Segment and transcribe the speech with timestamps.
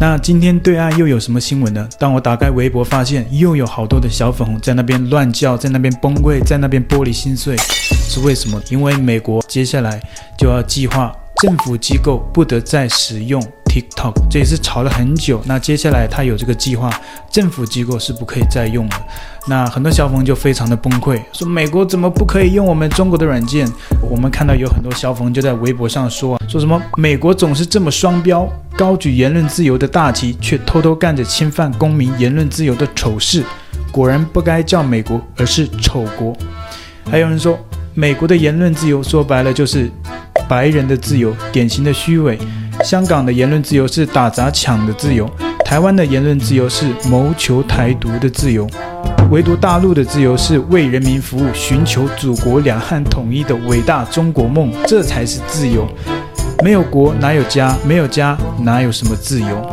[0.00, 1.88] 那今天对岸又有什么新闻呢？
[1.98, 7.56] 当我打开微博，发现又有好多的小粉红在那边乱叫，在那边崩溃，在那边玻璃心碎，
[8.08, 8.62] 是为什么？
[8.70, 10.00] 因为美国接下来
[10.38, 13.44] 就要计划政府机构不得再使用
[13.80, 15.40] TikTok，这也是吵了很久。
[15.44, 16.90] 那接下来他有这个计划，
[17.30, 19.06] 政府机构是不可以再用了。
[19.46, 23.66] 那很多小粉就非常的崩溃，说美国怎么不可以用我们中国的软件？
[24.10, 33.42] 我们看到有很多小粉就在微博上说，说什么美国总是这么双标，高举言论自由的大旗，却偷偷干着侵犯公民言论自由的丑事。
[33.90, 36.36] 果然不该叫美国，而是丑国。
[37.10, 37.58] 还有人说，
[37.94, 39.90] 美国的言论自由说白了就是
[40.46, 42.38] 白人的自由，典型的虚伪。
[42.84, 45.28] 香港的言论自由是打砸抢的自由，
[45.64, 48.66] 台湾的言论自由是谋求台独的自由，
[49.30, 55.86] 唯独大陆的自由是为人民服务，寻求祖国两汉统一的伟大中国梦，这才是自由。
[56.62, 57.76] 没有国哪有家？
[57.86, 59.70] 没有家哪有什么自由？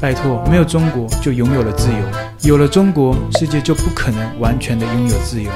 [0.00, 1.98] 拜托，没有中国就拥有了自由，
[2.42, 5.50] 有了中国，世界就不可能完全的拥有自由。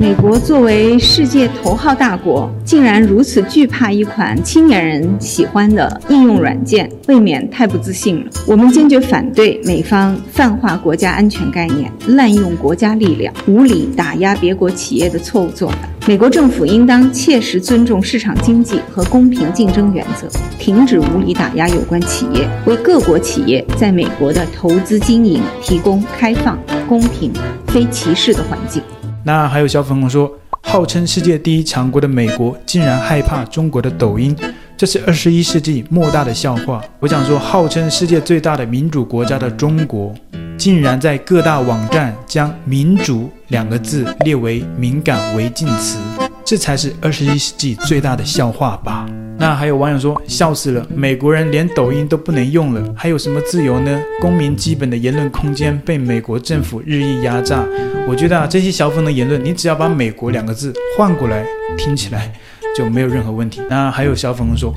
[0.00, 8.30] 美国作为世界头号大国，竟然如此惧怕一款青年人喜欢的应用软件，未免太不自信了。
[8.46, 15.78] 我们坚决反对美方泛化国家安全概念、滥用国家力量、无理打压别国企业的错误做法。
[16.06, 20.28] 美国政府应当切实尊重市场经济和公平竞争原则，
[20.60, 26.56] 停止无理打压有关企业，为各国企业在美国的投资经营提供开放、
[26.88, 27.32] 公平、
[27.66, 28.80] 非歧视的环境。
[29.24, 34.34] 那还有小粉红说，号称世界第一强国的美国竟然害怕中国的抖音，
[34.76, 36.82] 这是二十一世纪莫大的笑话。
[37.00, 40.14] 我想说，号称世界最大的民主国家的中国，
[40.56, 45.98] 竟然在各大网站将“民主”两个字列为敏感违禁词，
[46.44, 49.06] 这才是二十一世纪最大的笑话吧。
[49.40, 54.02] 那还有网友说，笑死了，美国人连抖音都不能用了，还有什么自由呢？
[54.20, 57.64] 公民基本的言论空间被美国政府日益压榨。
[58.08, 61.46] 我觉得啊，这些小粉的言论，你只要把“美国”两个字换过来，
[61.76, 62.32] 听起来
[62.76, 63.62] 就没有任何问题。
[63.70, 64.74] 那还有小粉说，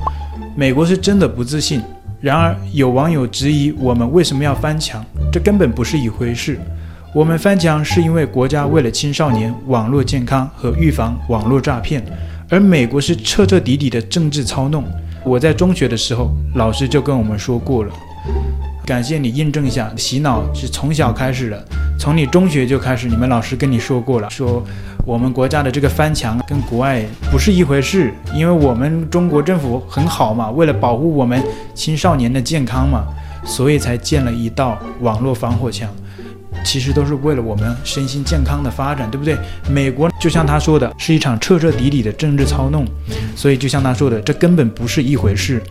[0.54, 1.82] 美国是真的不自信。
[2.20, 6.56] 然而有网友质疑我们为什么要翻墙，这根本不是一回事。
[7.12, 12.00] 我们翻墙是因为国家为了青少年网络健康和预防网络诈骗。
[12.52, 14.84] 而美国是彻彻底底的政治操弄。
[15.24, 17.90] 我在中学的时候，老师就跟我们说过了。
[18.84, 21.66] 感谢你印证一下，洗脑是从小开始的，
[21.98, 24.62] 从你中学就开始，你们老师跟你说过了，说
[25.06, 31.42] 我们国家的这个翻墙跟国外不是一回事，因为我们中国政府很好嘛，为了保护我们
[31.72, 33.06] 青少年的健康嘛，
[33.46, 35.88] 所以才建了一道网络防火墙。
[36.64, 39.36] 其实都是为了我们身心健康的发展，对不对？
[39.70, 42.84] 美国就像他说的，是一场彻彻底底的政治操弄，
[43.36, 45.62] 所以就像他说的，这根本不是一回事。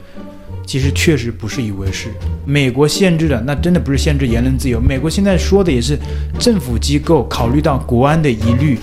[0.63, 2.09] 其实确实不是一回事。
[2.45, 5.97] 美国限制的那真的不是限制言论自由，美国现在说的也是
[6.39, 8.77] 政府机构考虑到国安的疑虑，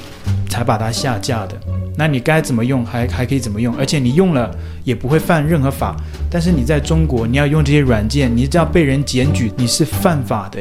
[0.50, 1.58] 才把它下架的。
[1.96, 4.54] 那你该怎么用还还可以怎么用，而且你用了
[4.84, 5.96] 也不会犯任何法。
[6.30, 10.60] 但是你在中国，你要用这些软件，你只要被人检举，你是犯法的。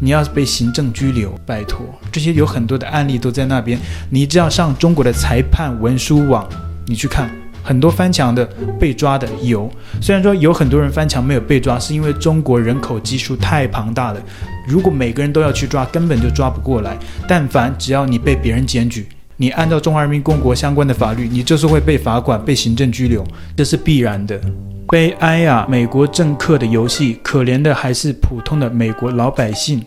[0.00, 1.80] 你要是被行政拘留，拜托，
[2.12, 3.78] 这些有很多的案例都在那边。
[4.10, 6.48] 你只要上中国的裁判文书网，
[6.86, 7.30] 你去看，
[7.64, 8.48] 很多翻墙的
[8.78, 9.70] 被抓的有。
[10.00, 14.22] 虽然说有很多人翻墙没有被抓，是因为中国人口基数太庞大了。
[14.68, 16.96] 如果每个人都要去抓，根本就抓不过来。
[17.26, 23.26] 但凡只要你被别人检举，你按照中华人民共和国相关的法律，你就是会被罚款、被行政拘留，
[23.56, 24.40] 这是必然的。
[24.90, 25.66] 悲哀啊！
[25.68, 29.82] 美国政客的游戏，可怜的还是普通的美国老百姓。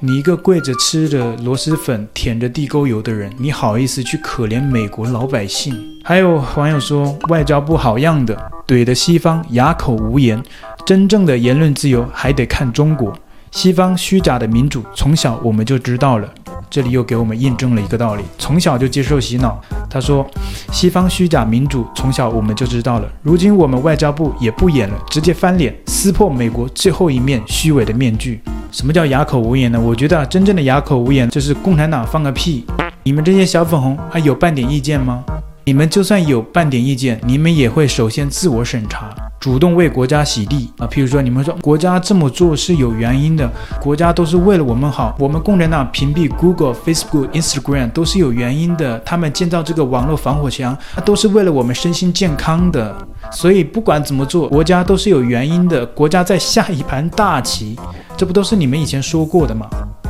[0.00, 5.76] 你一个跪着吃着螺蛳粉、舔着地沟油的人，你好意思去可怜美国老百姓？
[6.02, 8.34] 还有网友说，外交部好样的，
[8.66, 10.42] 怼得西方哑口无言。
[10.86, 13.12] 真正的言论自由还得看中国，
[13.50, 16.32] 西方虚假的民主，从小我们就知道了。
[16.68, 19.60] 这里又给我们印证了一个道理：从小就接受洗脑。
[19.88, 20.26] 他说
[20.72, 23.08] ：“西方虚假民主，从小我们就知道了。
[23.22, 28.40] 如今我们外交部也不演了，直接翻脸，撕破美国最后一面虚伪的面具。
[28.72, 29.80] 什么叫哑口无言呢？
[29.80, 32.66] 我觉得真正的哑口无言就是共产党放个屁，
[33.04, 35.24] 你们这些小粉红还有半点意见吗？
[35.68, 40.86] 你们就算有半点意见，你们也会首先自我审查。”主动为国家洗地啊！
[40.86, 45.16] 譬如说，你们说国家这么做是有原因的，国家都是为了我们好。
[45.18, 52.96] 我们共产党屏蔽 Google、Facebook、Instagram 都是有原因的，他们建造这个网络防火墙，都是为了我们身心健康的。
[53.32, 57.76] 所以不管怎么做，国家都是有原因的，国家在下一盘大棋，
[58.16, 59.66] 这不都是你们以前说过的吗？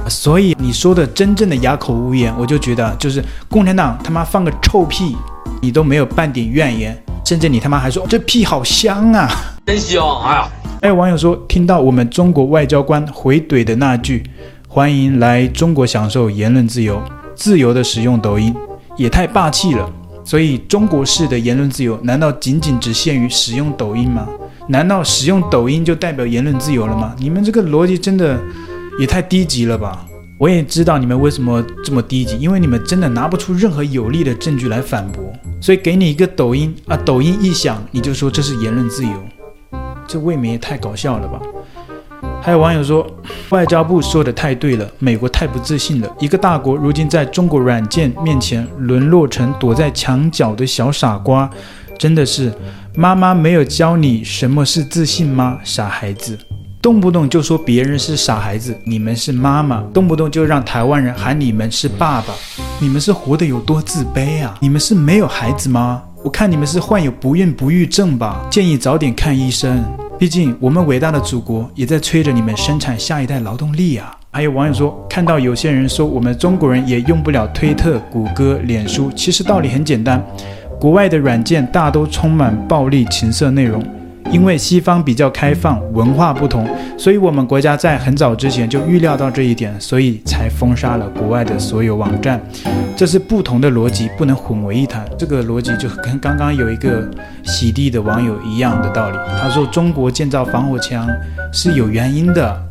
[0.06, 5.16] 所以你说的真正的哑口无言，我就觉得就是共产党他妈放个臭屁，
[5.66, 6.96] 你都没有半点怨言。
[7.24, 9.28] 甚至你他妈还说这屁好香啊，
[9.66, 10.00] 真香！
[10.22, 10.48] 哎呀，
[10.80, 14.22] 还有网友说，听到我们中国外交官回怼的那句
[14.68, 17.02] “欢迎来中国享受言论自由，
[17.34, 18.54] 自由的使用抖音”，
[18.96, 19.90] 也太霸气了。
[20.24, 24.28] 所以中国式的言论自由，难道仅仅只限于使用抖音吗？
[24.68, 27.12] 难道使用抖音就代表言论自由了吗？
[27.18, 28.38] 你们这个逻辑真的
[29.00, 30.06] 也太低级了吧！
[30.38, 35.24] 我也知道你们为什么这么低级，因为你们真的拿不出任何有力的证据来反驳。
[35.60, 39.12] 所以给你一个抖音啊，抖音一响你就说这是言论自由，
[40.06, 41.40] 这未免也太搞笑了吧！
[42.42, 43.06] 还有网友说，
[43.48, 46.16] 外交部说的太对了，美国太不自信了。
[46.20, 51.48] 一个大国如今在中国软件面前沦落成躲在墙角的小傻瓜，
[51.98, 52.52] 真的是
[52.94, 55.58] 妈妈没有教你什么是自信吗？
[55.64, 56.38] 傻孩子，
[56.86, 62.32] 动不动就说别人是傻孩子，你们是妈妈，动不动就让台湾人喊你们是爸爸，
[62.78, 64.56] 你们是活得有多自卑啊？
[64.60, 66.00] 你们是没有孩子吗？
[66.22, 68.46] 我看你们是患有不孕不育症吧？
[68.52, 69.82] 建议早点看医生。
[70.16, 74.16] 毕竟，我们伟大的祖国也在催着你们生产下一代劳动力啊！
[74.30, 80.24] 还有网友说，看到有些人说我们中国人也用不了推特、谷歌、脸书，其实道理很简单，
[80.80, 83.84] 国外的软件大都充满暴力、情色内容。
[84.30, 86.68] 因为西方比较开放，文化不同，
[86.98, 92.40] 所以我们国家在很早之前就预料到这一点，所以才封杀了国外的所有网站。
[92.96, 95.04] 这是不同的逻辑，不能混为一谈。
[95.18, 97.08] 这个逻辑就跟刚刚有一个
[97.44, 99.18] 洗地的网友一样的道理。
[99.40, 101.06] 他说中国建造防火墙
[101.52, 102.62] 是有原因的，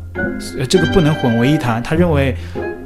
[0.58, 1.82] 呃，这个不能混为一谈。
[1.82, 2.36] 他认为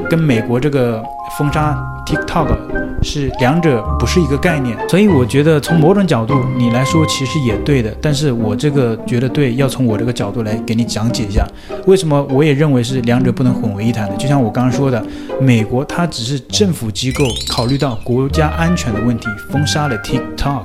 [0.09, 1.03] 跟美国这个
[1.39, 1.77] 封杀
[2.07, 2.80] TikTok。
[3.03, 11.47] 是两者不是一个概念，所以我觉得从某种角度你来说其实也对的，但是我这个觉得对，要从我这个角度来给你讲解一下，
[11.87, 14.17] 为什么我也认为是两者不能混为一谈的。
[14.17, 15.03] 就像我刚刚说的，
[15.41, 20.63] 美国它只是政府机构考虑到国家安全的问题封杀了 TikTok，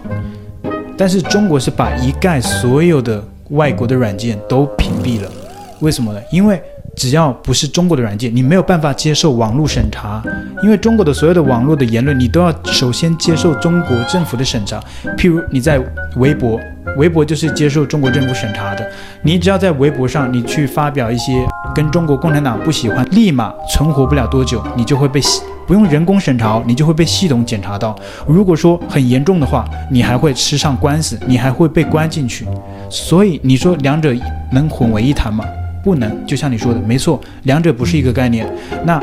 [0.98, 5.32] 但是中国是把一概所有的外国的软件都屏蔽了，
[5.80, 6.20] 为什么呢？
[6.32, 6.62] 因为。
[6.96, 10.24] 只要不是中国的软件，你没有办法接受网络审查，
[10.64, 14.82] 因为中国的所有的网络的言论，你都要首先接受中国政府的审查。
[15.18, 15.80] 譬如你在
[16.16, 16.60] 微博，
[16.98, 18.90] 微博就是接受中国政府审查的，
[19.22, 25.20] 你只要在微博上你去发表一些跟中国共产党不喜欢，立马存活不了多久，你就会被
[25.68, 27.94] 不用人工审查，你就会被系统检查到。
[28.26, 32.48] 如果说很严重的话，你还会吃上官司，你还会被关进去。
[32.90, 34.14] 所以你说两者
[34.54, 35.44] 能混为一谈吗？
[35.86, 38.46] 不能，就像你说的，没错，两者不是一个概念。
[38.86, 39.00] 那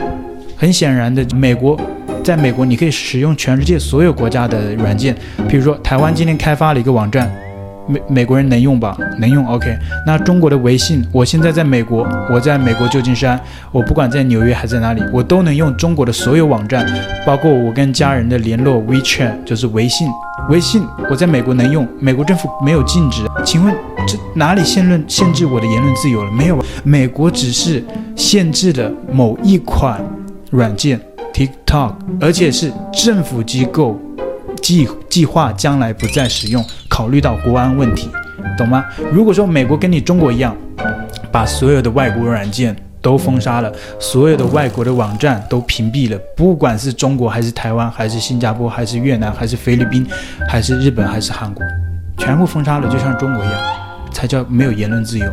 [0.57, 1.81] 很显然的，美国，
[2.25, 5.17] 在美国你可以使用全世界所有国家的软件，
[5.49, 7.33] 比如说台湾今天开发了一个网站。
[7.89, 8.97] 美美国人能用吧？
[9.19, 9.77] 能用，OK。
[10.07, 13.39] 那中国的微信，我现在在美国，我在美国旧金山，
[13.73, 16.87] 我不管在纽约还在哪里，我都能用中国的所有网站，
[17.27, 20.07] 包括我跟家人的联络，WeChat 就是微信。
[20.53, 23.23] 微信我在美国能用，美国政府没有禁止。
[23.43, 23.75] 请问
[24.07, 26.31] 这哪里限论限制我的言论自由了？
[26.31, 27.83] 没有，美国只是
[28.15, 29.99] 限制了某一款
[30.51, 31.01] 软件
[31.33, 33.99] TikTok，而且是政府机构。
[34.61, 38.09] 计计划将来不再使用，考虑到国安问题，
[38.57, 38.85] 懂吗？
[39.11, 40.55] 如果说美国跟你中国一样，
[41.33, 50.07] 把所有的外国软件都封杀了，所有的外国的网站都屏蔽了，不管是中国还是台湾，还是新加坡，还是越南，还是菲律宾，
[50.49, 51.63] 还是日本，还是韩国，
[52.17, 53.61] 全部封杀了，就像中国一样，
[54.13, 55.27] 才叫没有言论自由，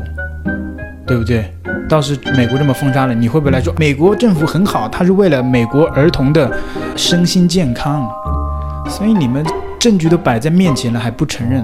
[1.05, 1.53] 对不对？
[1.87, 4.89] 倒是美国这么封杀了，你会不会来说美国政府很好？
[4.89, 6.51] 他是为了美国儿童的
[6.95, 8.05] 身心健康。
[8.89, 9.45] 所以你们
[9.79, 11.63] 证据都摆在面前了还不承认，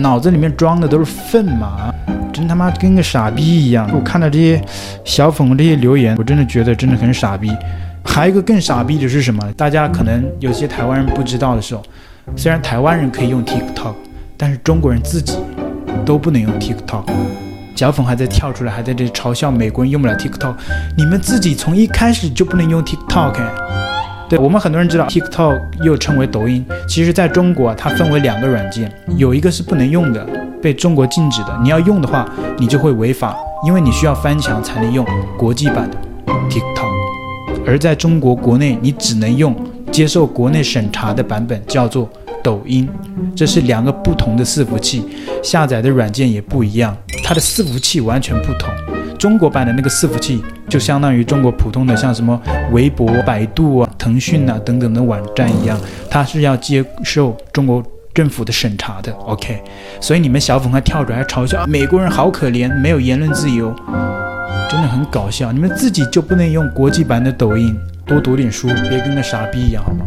[0.00, 1.92] 脑子里面装的都是粪嘛？
[2.32, 3.90] 真他妈跟个傻逼一样！
[3.94, 4.62] 我看到这些
[5.04, 7.50] 小粉这些留言，我真的觉得真的很傻逼。
[8.04, 9.42] 还有一个更傻逼的是什么？
[9.56, 11.82] 大家可能有些台湾人不知道的时候，
[12.36, 13.94] 虽然台湾人可以用 TikTok，
[14.36, 15.38] 但是中国人自己
[16.04, 17.04] 都不能用 TikTok。
[17.74, 20.54] 小粉还在跳出来，还在这里嘲笑美国人用不了 TikTok，
[20.96, 23.85] 你们自己从一开始就不能用 TikTok。
[24.28, 26.66] 对，我们很多人知道，TikTok 又称为抖音。
[26.88, 30.26] 其实，在中国，它分为两个软件，有一个是不能用的，
[30.60, 31.56] 被中国禁止的。
[31.62, 32.28] 你要用的话，
[32.58, 35.06] 你就会违法，因为你需要翻墙才能用
[35.38, 35.96] 国际版的
[36.50, 37.64] TikTok。
[37.64, 39.54] 而在中国国内，你只能用
[39.92, 42.10] 接受国内审查的版本，叫做
[42.42, 42.88] 抖音。
[43.36, 45.04] 这是两个不同的伺服器，
[45.40, 48.68] 下载的软件也不一样，它的伺服器完全不同。
[49.18, 52.38] 中国版的那个伺服器就相当于中国普通的像什么
[52.70, 55.76] 微博、百度啊、腾讯啊等等的网站一样，
[56.08, 57.82] 它是要接受中国
[58.14, 59.12] 政府的审查的。
[59.14, 59.60] OK，
[60.00, 63.74] 所以你们小粉还跳出来嘲笑美国人好可怜，没有言论自由，
[64.70, 65.50] 真的很搞笑。
[65.50, 70.06] 你们自己就不能用国际版的抖音，多读点书，别跟个傻逼一样好吗？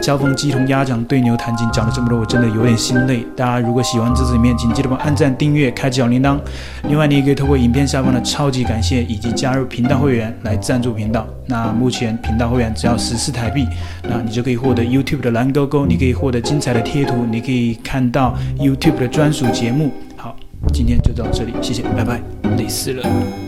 [0.00, 3.24] 交锋鸡同鸭讲，对牛弹琴讲了这么多，我真的有点心累。
[3.36, 6.38] 大家如果喜欢这支影片，请记得帮按赞、订阅、开启小铃铛。
[6.84, 11.26] 另外，你也可以透过影片下方的超级感谢以及加入频道会员来赞助频道。
[11.46, 13.66] 那目前频道会员只要十四台币，
[14.02, 19.90] 那你就可以获得 YouTube 的蓝勾勾，你可以获得精彩的贴图，你可以看到 YouTube 的专属节目。
[20.16, 20.36] 好，
[20.72, 22.20] 今天就到这里，谢谢，拜拜，
[22.56, 23.47] 累死了。